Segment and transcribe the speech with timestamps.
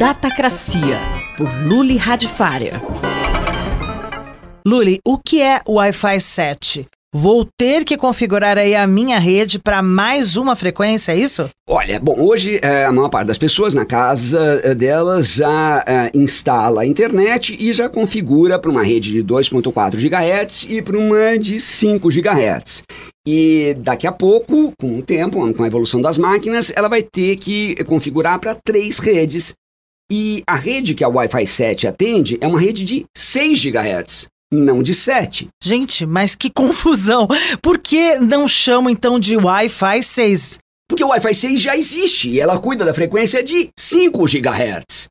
[0.00, 0.98] Datacracia,
[1.36, 2.80] por Luli Radifária.
[4.66, 6.86] Luli, o que é o Wi-Fi 7?
[7.14, 11.50] Vou ter que configurar aí a minha rede para mais uma frequência, é isso?
[11.68, 16.10] Olha, bom, hoje é, a maior parte das pessoas na casa é, delas já é,
[16.14, 21.38] instala a internet e já configura para uma rede de 2.4 GHz e para uma
[21.38, 22.84] de 5 GHz.
[23.28, 27.36] E daqui a pouco, com o tempo, com a evolução das máquinas, ela vai ter
[27.36, 29.52] que configurar para três redes.
[30.10, 34.82] E a rede que a Wi-Fi 7 atende é uma rede de 6 GHz não
[34.82, 35.48] de 7.
[35.62, 37.28] Gente, mas que confusão!
[37.62, 40.58] Por que não chamam então de Wi-Fi 6?
[40.88, 45.06] Porque o Wi-Fi 6 já existe e ela cuida da frequência de 5 GHz.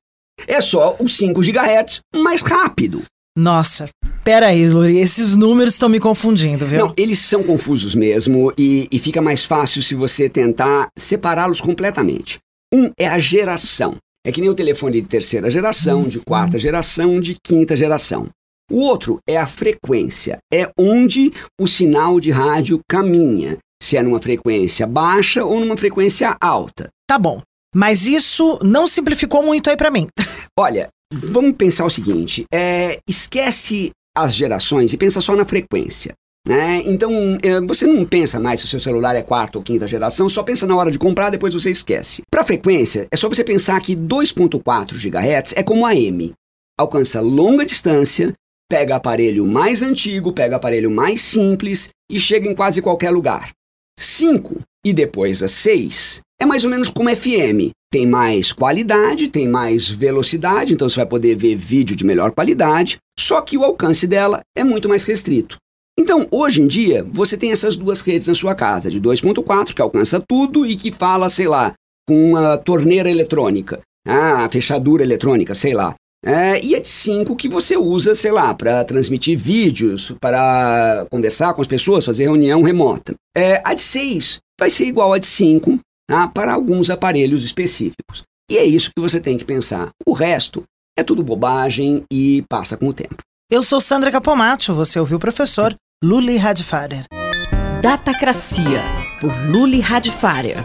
[0.46, 3.02] É só o 5 GHz mais rápido.
[3.38, 3.88] Nossa,
[4.24, 6.80] pera aí, Luri, esses números estão me confundindo, viu?
[6.80, 12.40] Não, eles são confusos mesmo e, e fica mais fácil se você tentar separá-los completamente.
[12.74, 13.96] Um é a geração.
[14.26, 18.28] É que nem o telefone de terceira geração, de quarta geração, de quinta geração.
[18.70, 24.22] O outro é a frequência, é onde o sinal de rádio caminha, se é numa
[24.22, 26.90] frequência baixa ou numa frequência alta.
[27.08, 27.42] Tá bom,
[27.74, 30.08] mas isso não simplificou muito aí para mim.
[30.60, 36.14] Olha, vamos pensar o seguinte: é, esquece as gerações e pensa só na frequência.
[36.48, 36.82] Né?
[36.86, 40.28] Então, é, você não pensa mais se o seu celular é quarta ou quinta geração,
[40.30, 42.24] só pensa na hora de comprar, depois você esquece.
[42.32, 46.34] Para frequência, é só você pensar que 2.4 GHz é como a M.
[46.78, 48.34] Alcança longa distância,
[48.70, 53.52] pega aparelho mais antigo, pega aparelho mais simples e chega em quase qualquer lugar.
[54.00, 57.72] 5 e depois a 6 é mais ou menos como FM.
[57.92, 62.98] Tem mais qualidade, tem mais velocidade, então você vai poder ver vídeo de melhor qualidade,
[63.20, 65.58] só que o alcance dela é muito mais restrito.
[66.00, 69.82] Então, hoje em dia, você tem essas duas redes na sua casa, de 2.4, que
[69.82, 71.74] alcança tudo e que fala, sei lá,
[72.08, 75.94] com uma torneira eletrônica, ah, fechadura eletrônica, sei lá.
[76.26, 81.54] É, e a de 5 que você usa, sei lá, para transmitir vídeos, para conversar
[81.54, 83.14] com as pessoas, fazer reunião remota.
[83.36, 88.24] É, a de 6 vai ser igual a de 5 tá, para alguns aparelhos específicos.
[88.50, 89.90] E é isso que você tem que pensar.
[90.08, 90.64] O resto
[90.98, 93.18] é tudo bobagem e passa com o tempo.
[93.52, 97.08] Eu sou Sandra Capomatto, você ouviu o professor Luli Radfarer.
[97.82, 98.82] Datacracia,
[99.20, 100.64] por Luli Radfarer.